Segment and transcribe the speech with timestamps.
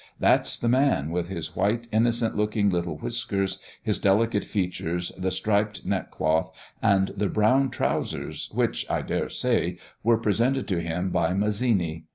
[0.19, 5.85] That's the man, with his white, innocent looking little whiskers, his delicate features, the striped
[5.85, 12.05] neckcloth, and the brown trousers, which, I dare say, were presented to him by Mazzini.